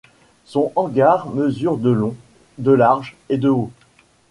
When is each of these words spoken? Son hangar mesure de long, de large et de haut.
Son 0.45 0.71
hangar 0.75 1.29
mesure 1.29 1.77
de 1.77 1.91
long, 1.91 2.15
de 2.57 2.71
large 2.71 3.15
et 3.29 3.37
de 3.37 3.49
haut. 3.49 3.69